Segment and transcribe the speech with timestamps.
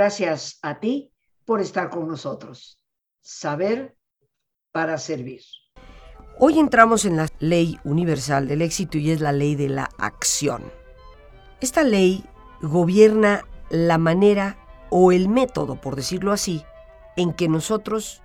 [0.00, 1.12] Gracias a ti
[1.44, 2.80] por estar con nosotros.
[3.20, 3.98] Saber
[4.72, 5.42] para servir.
[6.38, 10.72] Hoy entramos en la ley universal del éxito y es la ley de la acción.
[11.60, 12.24] Esta ley
[12.62, 14.56] gobierna la manera
[14.88, 16.64] o el método, por decirlo así,
[17.18, 18.22] en que nosotros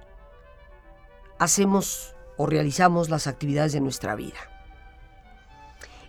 [1.40, 4.40] hacemos o realizamos las actividades de nuestra vida.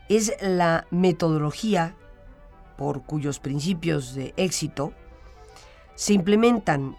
[0.08, 1.96] Es la metodología
[2.76, 4.92] por cuyos principios de éxito
[5.96, 6.96] se implementan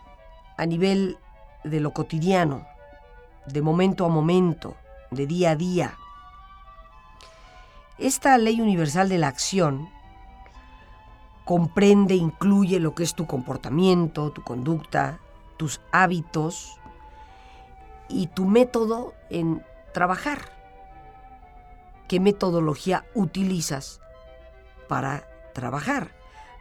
[0.58, 1.18] a nivel
[1.64, 2.68] de lo cotidiano,
[3.46, 4.76] de momento a momento,
[5.12, 5.98] de día a día.
[7.98, 9.90] Esta ley universal de la acción
[11.46, 15.20] comprende, incluye lo que es tu comportamiento, tu conducta,
[15.58, 16.80] tus hábitos
[18.10, 20.40] y tu método en trabajar.
[22.08, 24.02] ¿Qué metodología utilizas
[24.88, 26.17] para trabajar?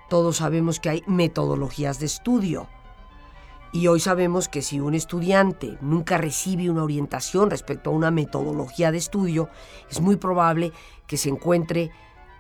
[0.09, 2.69] Todos sabemos que hay metodologías de estudio
[3.73, 8.93] y hoy sabemos que si un estudiante nunca recibe una orientación respecto a una metodología
[8.93, 9.49] de estudio,
[9.91, 10.73] es muy probable
[11.09, 11.91] que se encuentre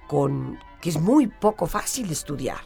[0.06, 2.61] con que es muy poco fácil estudiar.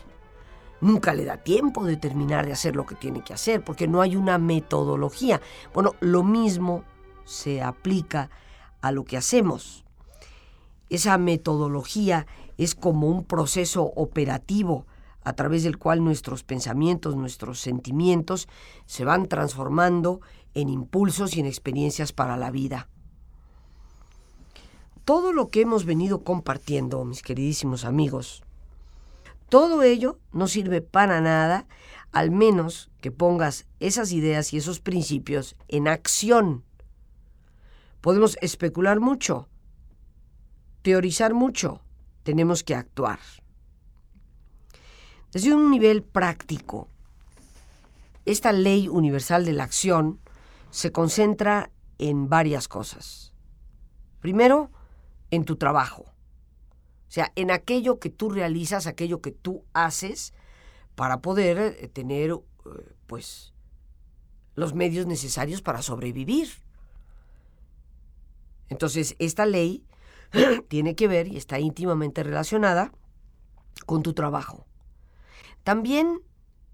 [0.83, 4.03] Nunca le da tiempo de terminar de hacer lo que tiene que hacer porque no
[4.03, 5.41] hay una metodología.
[5.73, 6.85] Bueno, lo mismo
[7.25, 8.29] se aplica
[8.83, 9.85] a lo que hacemos.
[10.91, 12.27] Esa metodología
[12.59, 14.87] es como un proceso operativo
[15.23, 18.49] a través del cual nuestros pensamientos, nuestros sentimientos
[18.87, 20.21] se van transformando
[20.55, 22.89] en impulsos y en experiencias para la vida.
[25.05, 28.43] Todo lo que hemos venido compartiendo, mis queridísimos amigos,
[29.49, 31.67] todo ello no sirve para nada,
[32.13, 36.65] al menos que pongas esas ideas y esos principios en acción.
[38.01, 39.49] Podemos especular mucho,
[40.83, 41.83] teorizar mucho,
[42.23, 43.19] tenemos que actuar.
[45.33, 46.89] Desde un nivel práctico,
[48.25, 50.19] esta ley universal de la acción
[50.71, 53.33] se concentra en varias cosas.
[54.19, 54.73] Primero,
[55.31, 56.03] en tu trabajo.
[56.03, 60.35] O sea, en aquello que tú realizas, aquello que tú haces
[60.97, 63.55] para poder eh, tener, eh, pues,
[64.57, 66.49] los medios necesarios para sobrevivir.
[68.69, 69.85] Entonces, esta ley
[70.69, 72.93] tiene que ver y está íntimamente relacionada
[73.87, 74.67] con tu trabajo
[75.65, 76.23] también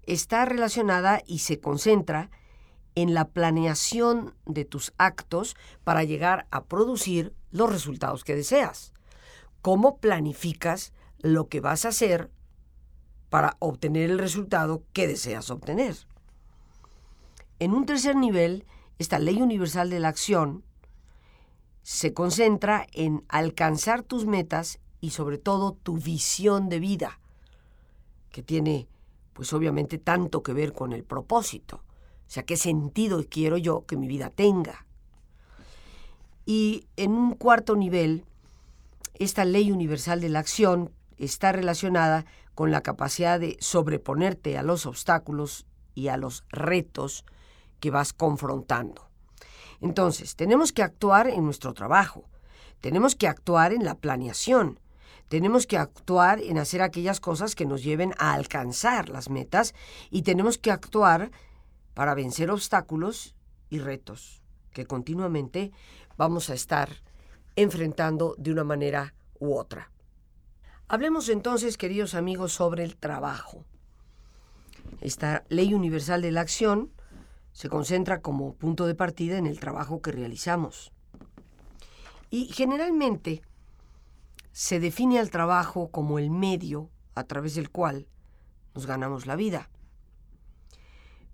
[0.03, 2.31] está relacionada y se concentra
[2.95, 8.93] en la planeación de tus actos para llegar a producir los resultados que deseas.
[9.61, 12.31] ¿Cómo planificas lo que vas a hacer
[13.29, 15.95] para obtener el resultado que deseas obtener?
[17.59, 18.65] En un tercer nivel,
[18.97, 20.63] esta ley universal de la acción
[21.83, 27.19] se concentra en alcanzar tus metas y sobre todo tu visión de vida
[28.37, 28.87] que tiene,
[29.33, 31.77] pues obviamente, tanto que ver con el propósito.
[31.77, 34.85] O sea, qué sentido quiero yo que mi vida tenga.
[36.45, 38.25] Y en un cuarto nivel,
[39.15, 44.85] esta ley universal de la acción está relacionada con la capacidad de sobreponerte a los
[44.85, 45.65] obstáculos
[45.95, 47.25] y a los retos
[47.79, 49.09] que vas confrontando.
[49.81, 52.25] Entonces, tenemos que actuar en nuestro trabajo,
[52.81, 54.79] tenemos que actuar en la planeación,
[55.27, 59.73] tenemos que actuar en hacer aquellas cosas que nos lleven a alcanzar las metas
[60.09, 61.31] y tenemos que actuar
[61.93, 63.35] para vencer obstáculos
[63.69, 64.41] y retos
[64.77, 65.71] que continuamente
[66.17, 66.89] vamos a estar
[67.55, 69.91] enfrentando de una manera u otra.
[70.87, 73.65] Hablemos entonces, queridos amigos, sobre el trabajo.
[75.01, 76.91] Esta ley universal de la acción
[77.51, 80.91] se concentra como punto de partida en el trabajo que realizamos.
[82.29, 83.41] Y generalmente
[84.57, 88.07] se define al trabajo como el medio a través del cual
[88.73, 89.69] nos ganamos la vida.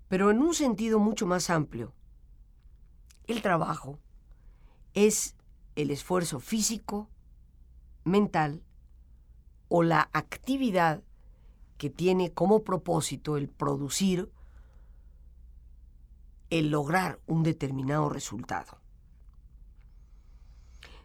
[0.08, 1.94] Pero en un sentido mucho más amplio,
[3.26, 3.98] el trabajo
[4.92, 5.36] es
[5.74, 7.08] el esfuerzo físico,
[8.04, 8.62] mental
[9.68, 11.02] o la actividad
[11.78, 14.30] que tiene como propósito el producir,
[16.50, 18.82] el lograr un determinado resultado.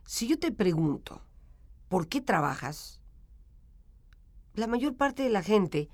[0.03, 1.21] Si yo te pregunto,
[1.89, 3.01] ¿por qué trabajas?
[4.53, 5.89] La mayor parte de la gente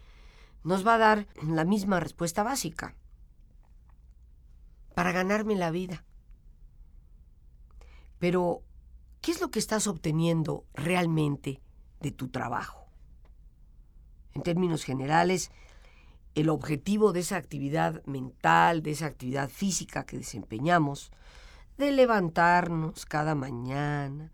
[0.63, 2.95] nos va a dar la misma respuesta básica.
[4.93, 6.03] Para ganarme la vida.
[8.19, 8.63] Pero,
[9.21, 11.61] ¿qué es lo que estás obteniendo realmente
[11.99, 12.87] de tu trabajo?
[14.33, 15.51] En términos generales,
[16.33, 21.11] el objetivo de esa actividad mental, de esa actividad física que desempeñamos,
[21.77, 24.31] de levantarnos cada mañana,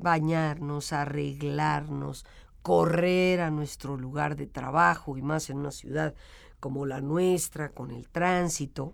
[0.00, 2.26] bañarnos, arreglarnos,
[2.62, 6.14] correr a nuestro lugar de trabajo y más en una ciudad
[6.58, 8.92] como la nuestra, con el tránsito,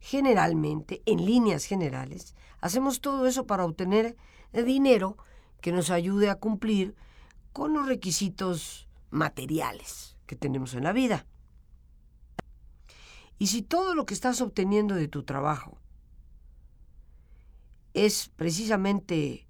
[0.00, 4.16] generalmente, en líneas generales, hacemos todo eso para obtener
[4.52, 5.16] dinero
[5.60, 6.94] que nos ayude a cumplir
[7.52, 11.26] con los requisitos materiales que tenemos en la vida.
[13.38, 15.78] Y si todo lo que estás obteniendo de tu trabajo
[17.94, 19.45] es precisamente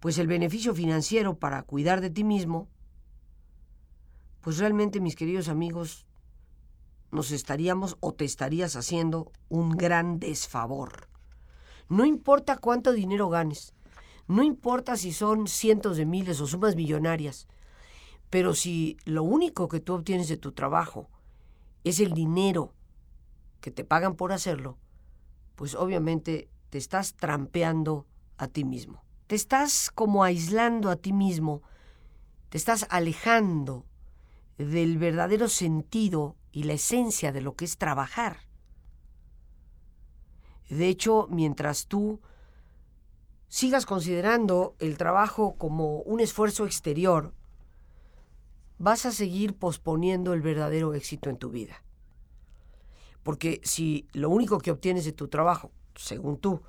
[0.00, 2.68] pues el beneficio financiero para cuidar de ti mismo,
[4.40, 6.06] pues realmente mis queridos amigos,
[7.10, 11.08] nos estaríamos o te estarías haciendo un gran desfavor.
[11.88, 13.74] No importa cuánto dinero ganes,
[14.26, 17.48] no importa si son cientos de miles o sumas millonarias,
[18.30, 21.08] pero si lo único que tú obtienes de tu trabajo
[21.82, 22.74] es el dinero
[23.60, 24.76] que te pagan por hacerlo,
[25.56, 28.06] pues obviamente te estás trampeando
[28.36, 29.07] a ti mismo.
[29.28, 31.62] Te estás como aislando a ti mismo,
[32.48, 33.84] te estás alejando
[34.56, 38.38] del verdadero sentido y la esencia de lo que es trabajar.
[40.70, 42.20] De hecho, mientras tú
[43.48, 47.34] sigas considerando el trabajo como un esfuerzo exterior,
[48.78, 51.84] vas a seguir posponiendo el verdadero éxito en tu vida.
[53.22, 56.62] Porque si lo único que obtienes de tu trabajo, según tú,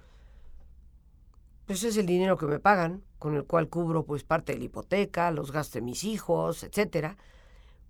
[1.70, 4.66] pues es el dinero que me pagan, con el cual cubro pues parte de la
[4.66, 7.16] hipoteca, los gastos de mis hijos, etcétera,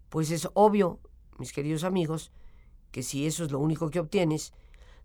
[0.10, 1.00] pues es obvio,
[1.38, 2.34] mis queridos amigos,
[2.92, 4.52] que si eso es lo único que obtienes,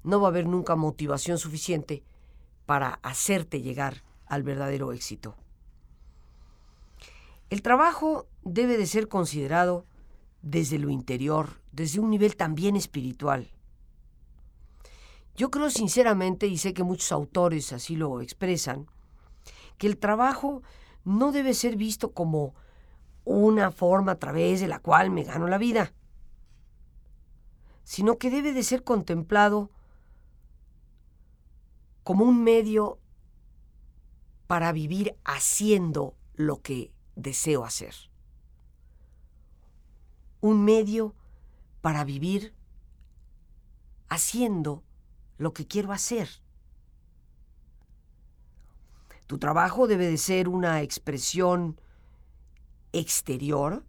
[0.03, 2.03] no va a haber nunca motivación suficiente
[2.67, 5.37] para hacerte llegar al verdadero éxito.
[7.51, 9.87] El trabajo debe de ser considerado
[10.43, 13.53] desde lo interior, desde un nivel también espiritual.
[15.37, 18.87] Yo creo sinceramente, y sé que muchos autores así lo expresan,
[19.79, 20.63] que el trabajo
[21.05, 22.55] no debe ser visto como
[23.25, 25.93] una forma a través de la cual me gano la vida,
[27.83, 29.71] sino que debe de ser contemplado
[32.05, 32.99] como un medio
[34.47, 37.95] para vivir haciendo lo que deseo hacer.
[40.41, 41.15] Un medio
[41.81, 42.55] para vivir
[44.09, 44.83] haciendo
[45.39, 46.29] lo que quiero hacer.
[49.27, 51.81] Tu trabajo debe de ser una expresión
[52.93, 53.85] exterior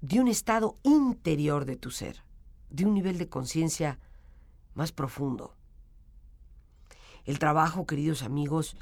[0.00, 2.22] de un estado interior de tu ser,
[2.70, 3.98] de un nivel de conciencia
[4.74, 5.54] más profundo.
[7.24, 8.76] El trabajo, queridos amigos,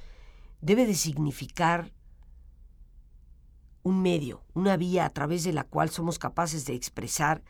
[0.60, 1.92] debe de significar
[3.82, 7.42] un medio, una vía a través de la cual somos capaces de expresar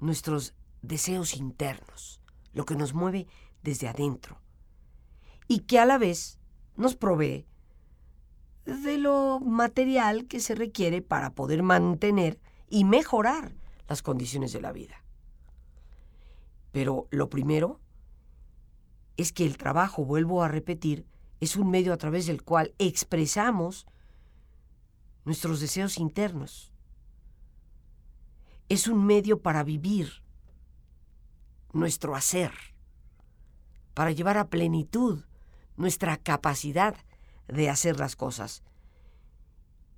[0.00, 2.20] nuestros deseos internos,
[2.54, 3.26] lo que nos mueve
[3.62, 4.40] desde adentro,
[5.48, 6.38] y que a la vez
[6.76, 7.46] nos provee
[8.64, 12.40] de lo material que se requiere para poder mantener
[12.70, 13.54] y mejorar
[13.88, 15.04] las condiciones de la vida.
[16.72, 17.80] Pero lo primero
[19.16, 21.06] es que el trabajo, vuelvo a repetir,
[21.40, 23.86] es un medio a través del cual expresamos
[25.24, 26.72] nuestros deseos internos.
[28.68, 30.23] Es un medio para vivir
[31.74, 32.52] nuestro hacer,
[33.92, 35.24] para llevar a plenitud
[35.76, 36.96] nuestra capacidad
[37.48, 38.62] de hacer las cosas.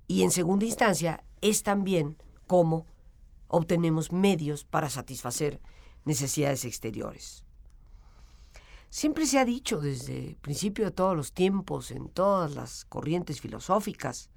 [0.07, 2.17] Y en segunda instancia, es también
[2.47, 2.85] cómo
[3.47, 5.61] obtenemos medios para satisfacer
[6.05, 7.43] necesidades exteriores.
[8.89, 13.41] Siempre se ha dicho desde el principio de todos los tiempos, en todas las corrientes
[13.41, 14.29] filosóficas,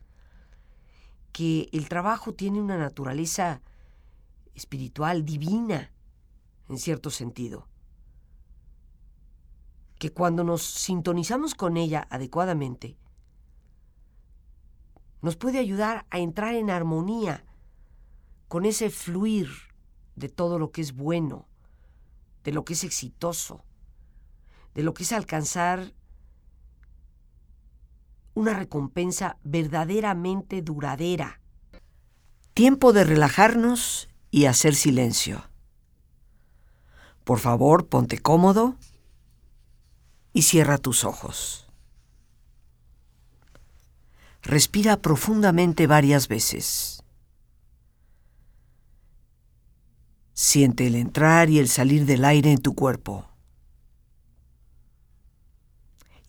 [1.33, 3.63] que el trabajo tiene una naturaleza
[4.55, 5.93] espiritual, divina,
[6.71, 7.69] en cierto sentido.
[9.99, 12.97] Que cuando nos sintonizamos con ella adecuadamente,
[15.21, 17.45] nos puede ayudar a entrar en armonía
[18.49, 19.49] con ese fluir
[20.15, 21.49] de todo lo que es bueno,
[22.45, 23.65] de lo que es exitoso,
[24.75, 25.93] de lo que es alcanzar
[28.35, 31.41] una recompensa verdaderamente duradera.
[32.55, 35.50] Tiempo de relajarnos y hacer silencio.
[37.25, 38.77] Por favor, ponte cómodo
[40.33, 41.67] y cierra tus ojos.
[44.43, 47.03] Respira profundamente varias veces.
[50.33, 53.29] Siente el entrar y el salir del aire en tu cuerpo.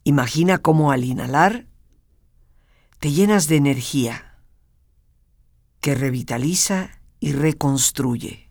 [0.03, 1.67] Imagina cómo al inhalar
[2.99, 4.37] te llenas de energía
[5.79, 8.50] que revitaliza y reconstruye.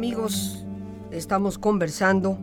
[0.00, 0.64] Amigos,
[1.10, 2.38] estamos conversando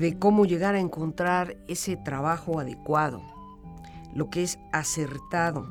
[0.00, 3.20] de cómo llegar a encontrar ese trabajo adecuado,
[4.14, 5.68] lo que es acertado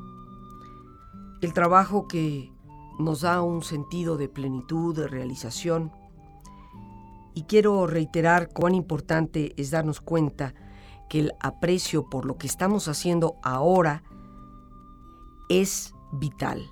[1.41, 2.53] el trabajo que
[2.99, 5.91] nos da un sentido de plenitud, de realización.
[7.33, 10.53] Y quiero reiterar cuán importante es darnos cuenta
[11.09, 14.03] que el aprecio por lo que estamos haciendo ahora
[15.49, 16.69] es vital.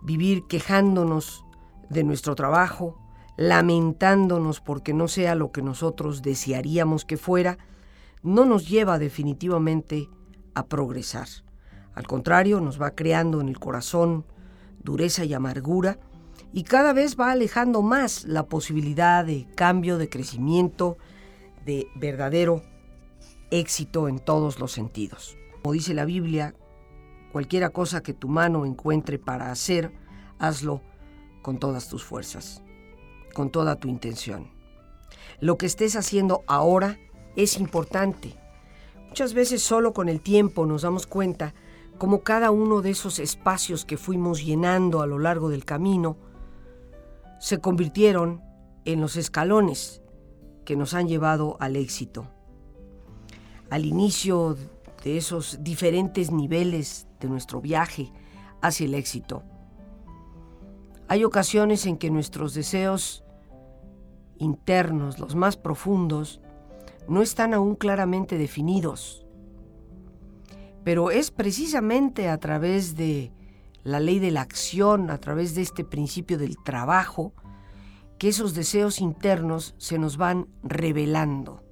[0.00, 1.43] Vivir quejándonos
[1.90, 2.98] de nuestro trabajo,
[3.36, 7.58] lamentándonos porque no sea lo que nosotros desearíamos que fuera,
[8.22, 10.08] no nos lleva definitivamente
[10.54, 11.28] a progresar.
[11.94, 14.24] Al contrario, nos va creando en el corazón
[14.82, 15.98] dureza y amargura
[16.52, 20.96] y cada vez va alejando más la posibilidad de cambio, de crecimiento,
[21.64, 22.62] de verdadero
[23.50, 25.36] éxito en todos los sentidos.
[25.62, 26.54] Como dice la Biblia,
[27.32, 29.92] cualquiera cosa que tu mano encuentre para hacer,
[30.38, 30.82] hazlo
[31.44, 32.62] con todas tus fuerzas,
[33.34, 34.50] con toda tu intención.
[35.40, 36.98] Lo que estés haciendo ahora
[37.36, 38.34] es importante.
[39.08, 41.54] Muchas veces solo con el tiempo nos damos cuenta
[41.98, 46.16] como cada uno de esos espacios que fuimos llenando a lo largo del camino
[47.38, 48.42] se convirtieron
[48.86, 50.00] en los escalones
[50.64, 52.26] que nos han llevado al éxito.
[53.68, 54.56] Al inicio
[55.04, 58.10] de esos diferentes niveles de nuestro viaje
[58.62, 59.42] hacia el éxito.
[61.08, 63.24] Hay ocasiones en que nuestros deseos
[64.38, 66.40] internos, los más profundos,
[67.08, 69.24] no están aún claramente definidos
[70.84, 73.32] pero es precisamente a través de
[73.82, 77.32] la ley de la acción, a través de este principio del trabajo,
[78.18, 81.62] que esos deseos internos se nos van revelando.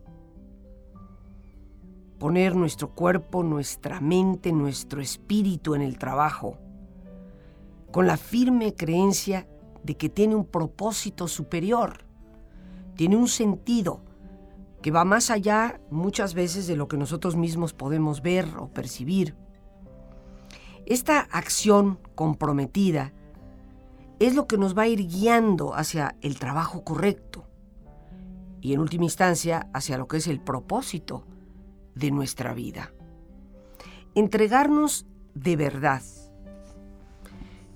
[2.18, 6.58] Poner nuestro cuerpo, nuestra mente, nuestro espíritu en el trabajo,
[7.92, 9.46] con la firme creencia
[9.84, 12.04] de que tiene un propósito superior,
[12.96, 14.02] tiene un sentido,
[14.82, 19.36] que va más allá muchas veces de lo que nosotros mismos podemos ver o percibir.
[20.86, 23.12] Esta acción comprometida
[24.18, 27.46] es lo que nos va a ir guiando hacia el trabajo correcto
[28.60, 31.24] y en última instancia hacia lo que es el propósito
[31.94, 32.92] de nuestra vida.
[34.14, 36.02] Entregarnos de verdad.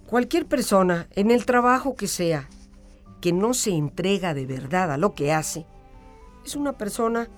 [0.07, 2.49] Cualquier persona, en el trabajo que sea,
[3.21, 5.67] que no se entrega de verdad a lo que hace,
[6.45, 7.29] es una persona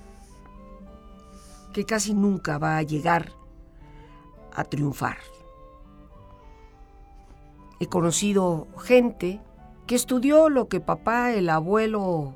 [1.73, 3.33] que casi nunca va a llegar
[4.53, 5.17] a triunfar.
[7.81, 9.41] He conocido gente
[9.87, 12.35] que estudió lo que papá, el abuelo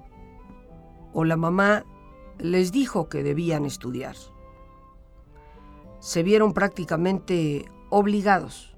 [1.13, 1.85] o la mamá
[2.39, 4.17] les dijo que debían estudiar.
[6.01, 8.72] Se vieron prácticamente obligados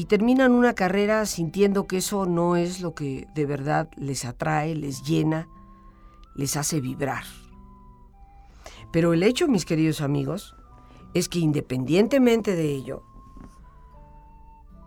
[0.00, 4.74] y terminan una carrera sintiendo que eso no es lo que de verdad les atrae,
[4.74, 5.46] les llena
[6.34, 7.24] les hace vibrar.
[8.92, 10.56] Pero el hecho, mis queridos amigos,
[11.12, 13.02] es que independientemente de ello,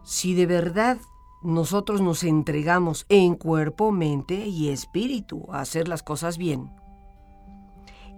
[0.03, 0.97] si de verdad
[1.43, 6.71] nosotros nos entregamos en cuerpo, mente y espíritu a hacer las cosas bien,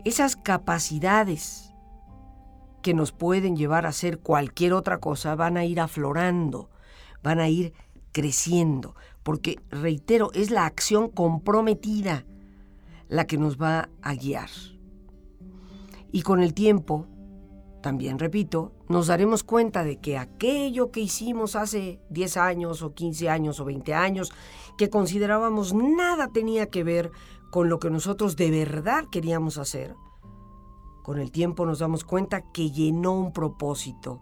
[0.06, 1.74] esas capacidades
[2.82, 6.70] que nos pueden llevar a hacer cualquier otra cosa van a ir aflorando,
[7.26, 7.74] van a ir
[8.12, 12.24] creciendo, porque, reitero, es la acción comprometida
[13.10, 14.50] la que nos va a guiar.
[16.12, 17.08] Y con el tiempo,
[17.82, 23.28] también repito, nos daremos cuenta de que aquello que hicimos hace 10 años o 15
[23.28, 24.32] años o 20 años,
[24.78, 27.12] que considerábamos nada tenía que ver
[27.50, 29.96] con lo que nosotros de verdad queríamos hacer,
[31.02, 34.22] con el tiempo nos damos cuenta que llenó un propósito,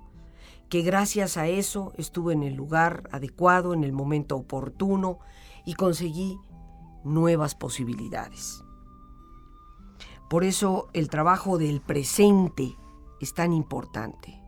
[0.74, 5.20] que gracias a eso estuve en el lugar adecuado, en el momento oportuno
[5.66, 6.40] y conseguí
[7.04, 8.64] nuevas posibilidades.
[10.32, 12.76] Por eso el trabajo del presente
[13.22, 14.42] es tan importante.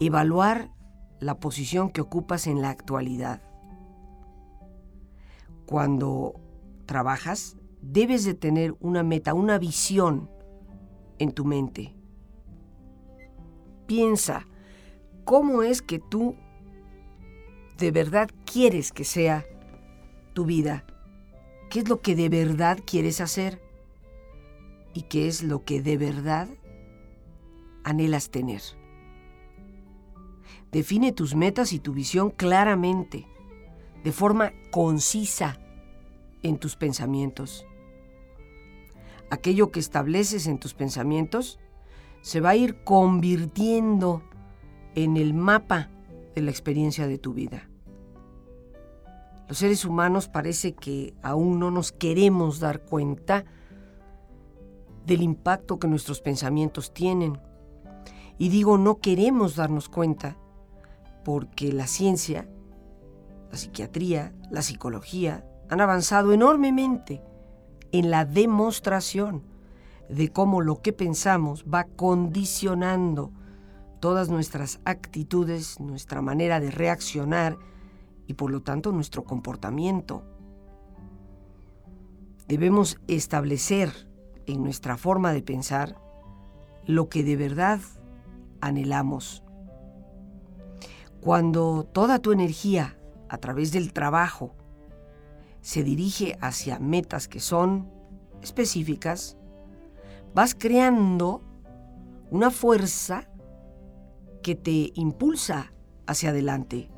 [0.00, 0.72] Evaluar
[1.20, 3.40] la posición que ocupas en la actualidad.
[5.64, 6.40] Cuando
[6.86, 10.28] trabajas, debes de tener una meta, una visión
[11.20, 11.94] en tu mente.
[13.86, 14.44] Piensa,
[15.26, 16.36] ¿cómo es que tú
[17.76, 19.44] de verdad quieres que sea
[20.32, 20.86] tu vida?
[21.68, 23.60] ¿Qué es lo que de verdad quieres hacer?
[24.94, 26.48] ¿Y qué es lo que de verdad
[27.84, 28.62] anhelas tener?
[30.72, 33.26] Define tus metas y tu visión claramente,
[34.04, 35.58] de forma concisa
[36.42, 37.66] en tus pensamientos.
[39.30, 41.58] Aquello que estableces en tus pensamientos
[42.22, 44.35] se va a ir convirtiendo en
[44.96, 45.90] el mapa
[46.34, 47.68] de la experiencia de tu vida.
[49.48, 53.44] Los seres humanos parece que aún no nos queremos dar cuenta
[55.06, 57.38] del impacto que nuestros pensamientos tienen.
[58.38, 60.36] Y digo, no queremos darnos cuenta
[61.24, 62.48] porque la ciencia,
[63.52, 67.22] la psiquiatría, la psicología han avanzado enormemente
[67.92, 69.44] en la demostración
[70.08, 73.32] de cómo lo que pensamos va condicionando
[74.00, 77.58] todas nuestras actitudes, nuestra manera de reaccionar
[78.26, 80.22] y por lo tanto nuestro comportamiento.
[82.48, 84.08] Debemos establecer
[84.46, 86.00] en nuestra forma de pensar
[86.86, 87.80] lo que de verdad
[88.60, 89.42] anhelamos
[91.26, 92.96] cuando toda tu energía
[93.28, 94.54] a través del trabajo
[95.60, 97.90] se dirige hacia metas que son
[98.42, 99.36] específicas,
[100.34, 101.42] vas creando
[102.30, 103.28] una fuerza
[104.46, 105.72] que te impulsa
[106.06, 106.88] hacia adelante.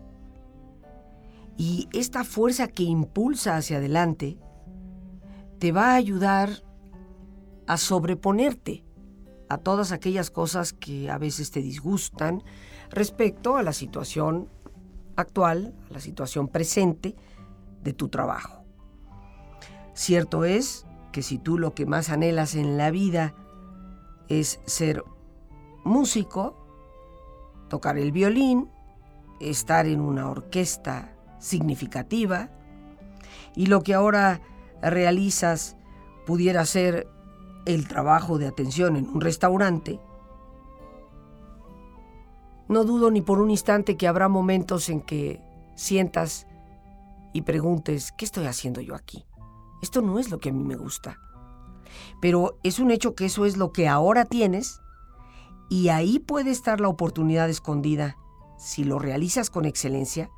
[1.57, 4.37] Y esta fuerza que impulsa hacia adelante
[5.59, 6.63] te va a ayudar
[7.67, 8.85] a sobreponerte
[9.49, 12.43] a todas aquellas cosas que a veces te disgustan,
[12.91, 14.51] respecto a la situación
[15.17, 17.17] actual, a la situación presente
[17.83, 18.63] de tu trabajo.
[19.95, 23.35] Cierto es que si tú lo que más anhelas en la vida
[24.29, 25.03] es ser
[25.83, 26.68] músico,
[27.69, 28.69] tocar el violín,
[29.41, 32.51] estar en una orquesta significativa,
[33.55, 34.41] y lo que ahora
[34.83, 35.77] realizas
[36.27, 37.09] pudiera ser
[37.67, 40.01] el trabajo de atención en un restaurante,
[42.69, 45.41] no dudo ni por un instante que habrá momentos en que
[45.75, 46.47] sientas
[47.33, 49.25] y preguntes, ¿qué estoy haciendo yo aquí?
[49.83, 51.19] Esto no es lo que a mí me gusta.
[52.21, 54.81] Pero es un hecho que eso es lo que ahora tienes
[55.69, 58.17] y ahí puede estar la oportunidad escondida.
[58.57, 60.31] Si lo realizas con excelencia,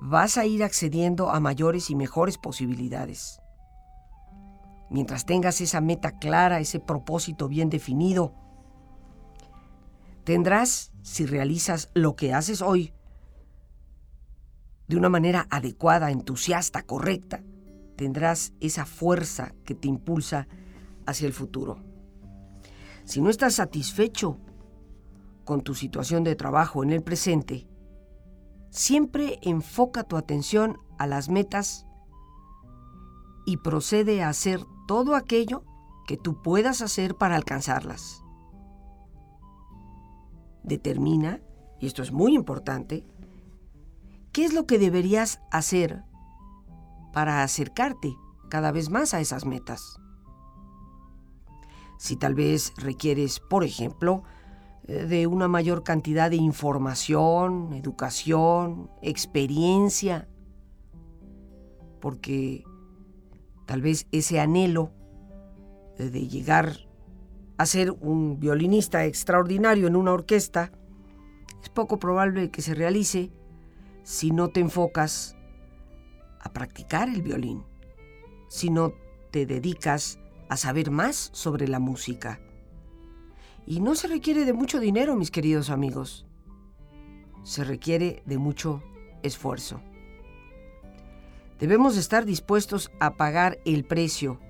[0.00, 3.40] vas a ir accediendo a mayores y mejores posibilidades.
[4.90, 8.34] Mientras tengas esa meta clara, ese propósito bien definido,
[10.24, 12.92] tendrás, si realizas lo que haces hoy
[14.86, 17.42] de una manera adecuada, entusiasta, correcta,
[17.96, 20.46] tendrás esa fuerza que te impulsa
[21.06, 21.91] hacia el futuro.
[23.12, 24.38] Si no estás satisfecho
[25.44, 27.68] con tu situación de trabajo en el presente,
[28.70, 31.86] siempre enfoca tu atención a las metas
[33.44, 35.62] y procede a hacer todo aquello
[36.06, 38.22] que tú puedas hacer para alcanzarlas
[40.62, 41.42] determina,
[41.80, 43.04] y esto es muy importante,
[44.32, 46.02] qué es lo que deberías hacer
[47.12, 48.16] para acercarte
[48.48, 50.01] cada vez más a esas metas.
[52.02, 54.24] Si tal vez requieres, por ejemplo,
[54.88, 60.28] eh, de una mayor cantidad de información, educación, experiencia,
[62.00, 62.64] porque
[63.66, 64.90] tal vez ese anhelo
[65.96, 66.88] de llegar
[67.56, 70.72] a ser un violinista extraordinario en una orquesta,
[71.62, 73.30] es poco probable que se realice
[74.02, 75.36] si no te enfocas
[76.40, 77.62] a practicar el violín,
[78.48, 78.92] si no
[79.30, 80.18] te dedicas
[80.52, 82.38] a saber más sobre la música.
[83.66, 86.26] Y no se requiere de mucho dinero, mis queridos amigos.
[87.42, 88.82] Se requiere de mucho
[89.22, 89.80] esfuerzo.
[91.58, 94.40] Debemos estar dispuestos a pagar el precio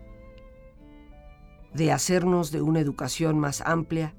[1.73, 4.13] de hacernos de una educación más amplia,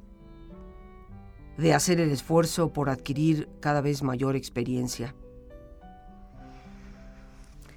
[1.57, 5.15] de hacer el esfuerzo por adquirir cada vez mayor experiencia.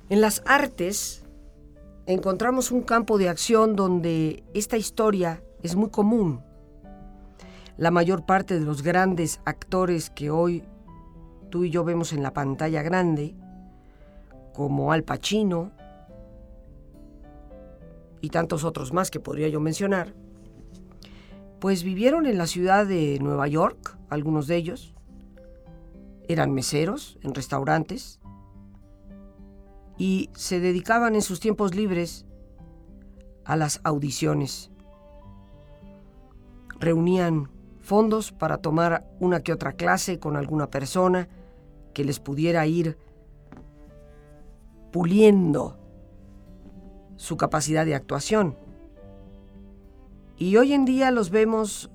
[0.08, 1.25] En las artes
[2.06, 6.40] encontramos un campo de acción donde esta historia es muy común.
[7.76, 10.62] La mayor parte de los grandes actores que hoy
[11.50, 13.34] tú y yo vemos en la pantalla grande,
[14.54, 15.72] como Al Pacino
[18.20, 20.14] y tantos otros más que podría yo mencionar,
[21.60, 24.94] pues vivieron en la ciudad de Nueva York, algunos de ellos,
[26.28, 28.20] eran meseros en restaurantes
[29.98, 32.26] y se dedicaban en sus tiempos libres
[33.44, 34.70] a las audiciones.
[36.78, 41.28] Reunían fondos para tomar una que otra clase con alguna persona
[41.94, 42.98] que les pudiera ir
[44.92, 45.78] puliendo
[47.16, 48.56] su capacidad de actuación.
[50.36, 51.90] Y hoy en día los vemos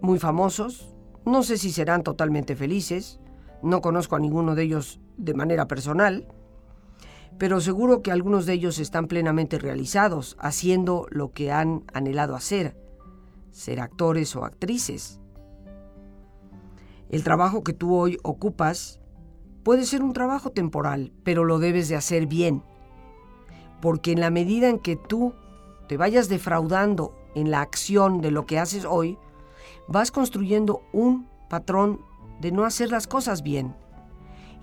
[0.00, 0.94] muy famosos,
[1.26, 3.20] no sé si serán totalmente felices,
[3.62, 6.26] no conozco a ninguno de ellos de manera personal,
[7.38, 12.76] pero seguro que algunos de ellos están plenamente realizados, haciendo lo que han anhelado hacer,
[13.50, 15.20] ser actores o actrices.
[17.08, 19.00] El trabajo que tú hoy ocupas
[19.62, 22.62] puede ser un trabajo temporal, pero lo debes de hacer bien,
[23.80, 25.34] porque en la medida en que tú
[25.88, 29.18] te vayas defraudando en la acción de lo que haces hoy,
[29.88, 32.00] vas construyendo un patrón
[32.40, 33.74] de no hacer las cosas bien.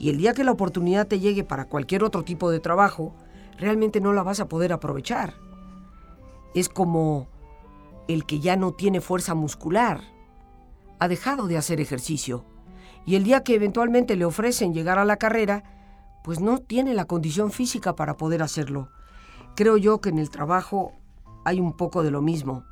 [0.01, 3.13] Y el día que la oportunidad te llegue para cualquier otro tipo de trabajo,
[3.59, 5.35] realmente no la vas a poder aprovechar.
[6.55, 7.27] Es como
[8.07, 10.01] el que ya no tiene fuerza muscular.
[10.97, 12.45] Ha dejado de hacer ejercicio.
[13.05, 15.63] Y el día que eventualmente le ofrecen llegar a la carrera,
[16.23, 18.89] pues no tiene la condición física para poder hacerlo.
[19.55, 20.93] Creo yo que en el trabajo
[21.45, 22.63] hay un poco de lo mismo.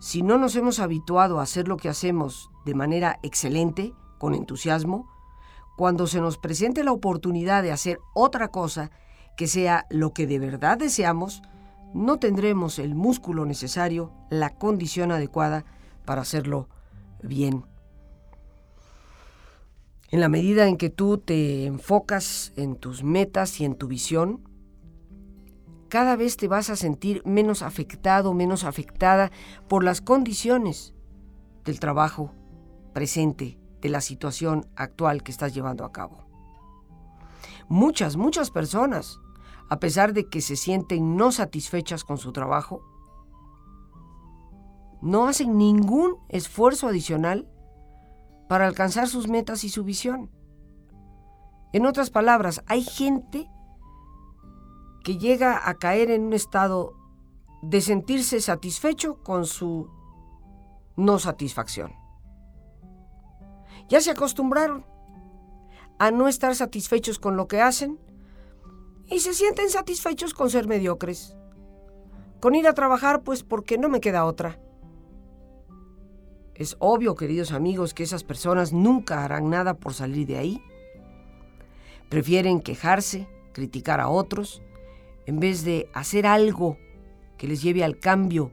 [0.00, 5.11] Si no nos hemos habituado a hacer lo que hacemos de manera excelente, con entusiasmo,
[5.82, 8.92] cuando se nos presente la oportunidad de hacer otra cosa
[9.36, 11.42] que sea lo que de verdad deseamos,
[11.92, 15.64] no tendremos el músculo necesario, la condición adecuada
[16.04, 16.68] para hacerlo
[17.20, 17.64] bien.
[20.12, 24.48] En la medida en que tú te enfocas en tus metas y en tu visión,
[25.88, 29.32] cada vez te vas a sentir menos afectado, menos afectada
[29.66, 30.94] por las condiciones
[31.64, 32.32] del trabajo
[32.92, 36.24] presente, de la situación actual que estás llevando a cabo.
[37.68, 39.20] Muchas, muchas personas,
[39.68, 42.82] a pesar de que se sienten no satisfechas con su trabajo,
[45.02, 47.48] no hacen ningún esfuerzo adicional
[48.48, 50.30] para alcanzar sus metas y su visión.
[51.72, 53.50] En otras palabras, hay gente
[55.02, 56.94] que llega a caer en un estado
[57.62, 59.88] de sentirse satisfecho con su
[60.96, 62.01] no satisfacción.
[63.92, 64.86] Ya se acostumbraron
[65.98, 68.00] a no estar satisfechos con lo que hacen
[69.06, 71.36] y se sienten satisfechos con ser mediocres.
[72.40, 74.58] Con ir a trabajar, pues porque no me queda otra.
[76.54, 80.62] Es obvio, queridos amigos, que esas personas nunca harán nada por salir de ahí.
[82.08, 84.62] Prefieren quejarse, criticar a otros,
[85.26, 86.78] en vez de hacer algo
[87.36, 88.52] que les lleve al cambio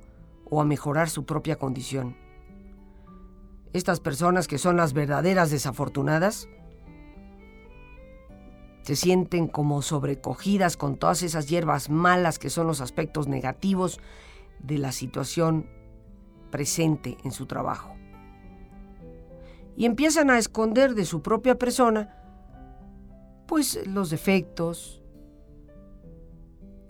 [0.50, 2.18] o a mejorar su propia condición.
[3.74, 6.48] Estas personas que son las verdaderas desafortunadas
[8.82, 14.00] se sienten como sobrecogidas con todas esas hierbas malas que son los aspectos negativos
[14.60, 15.70] de la situación
[16.50, 17.96] presente en su trabajo.
[19.78, 22.16] Y empiezan a esconder de su propia persona
[23.46, 25.02] pues los defectos,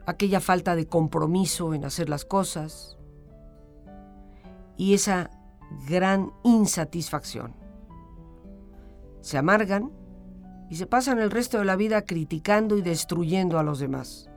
[0.06, 2.98] aquella falta de compromiso en hacer las cosas
[4.76, 5.30] y esa
[5.88, 7.54] gran insatisfacción.
[9.22, 9.92] Se amargan
[10.70, 14.30] y se pasan el resto de la vida criticando y destruyendo a los demás.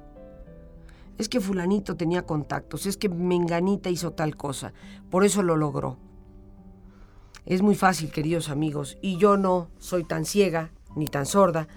[1.18, 4.72] Es que fulanito tenía contactos, es que menganita hizo tal cosa,
[5.10, 5.98] por eso lo logró.
[7.44, 11.68] Es muy fácil, queridos amigos, y yo no soy tan ciega ni tan sorda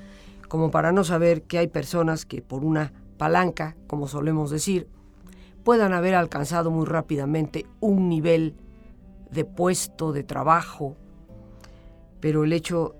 [0.47, 4.87] como para no saber que hay personas que por una palanca, como solemos decir,
[5.63, 8.55] puedan haber alcanzado muy rápidamente un nivel
[9.31, 10.95] de puesto, de trabajo,
[12.19, 12.95] pero el hecho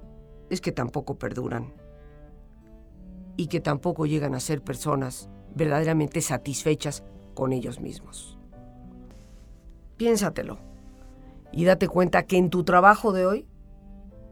[0.50, 1.74] es que tampoco perduran
[3.38, 7.04] y que tampoco llegan a ser personas verdaderamente satisfechas
[7.34, 8.38] con ellos mismos.
[9.98, 10.60] Piénsatelo
[11.52, 13.48] y date cuenta que en tu trabajo de hoy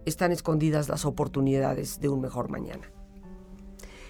[0.05, 2.91] están escondidas las oportunidades de un mejor mañana.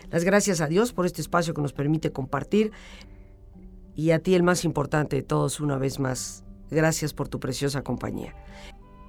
[0.09, 2.71] Las gracias a Dios por este espacio que nos permite compartir
[3.95, 6.42] y a ti el más importante de todos una vez más.
[6.73, 8.35] Gracias por tu preciosa compañía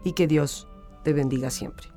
[0.05, 0.69] y que Dios
[1.03, 1.94] te bendiga siempre.